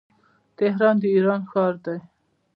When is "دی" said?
1.85-1.99